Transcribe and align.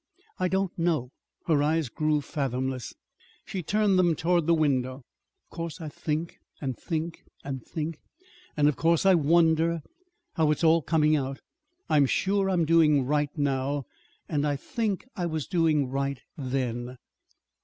"I 0.39 0.47
don't 0.47 0.75
know." 0.79 1.11
Her 1.45 1.61
eyes 1.61 1.87
grew 1.87 2.21
fathomless. 2.21 2.95
She 3.45 3.61
turned 3.61 3.99
them 3.99 4.15
toward 4.15 4.47
the 4.47 4.55
window. 4.55 5.03
"Of 5.45 5.55
course 5.55 5.79
I 5.79 5.89
think 5.89 6.39
and 6.59 6.75
think 6.75 7.19
and 7.43 7.63
think. 7.63 7.99
And 8.57 8.67
of 8.67 8.75
course 8.75 9.05
I 9.05 9.13
wonder 9.13 9.83
how 10.33 10.49
it's 10.49 10.63
all 10.63 10.81
coming 10.81 11.15
out. 11.15 11.39
I'm 11.87 12.07
sure 12.07 12.49
I'm 12.49 12.65
doing 12.65 13.05
right 13.05 13.29
now, 13.37 13.83
and 14.27 14.47
I 14.47 14.55
think 14.55 15.05
I 15.15 15.27
was 15.27 15.45
doing 15.45 15.87
right 15.91 16.19
then." 16.35 16.97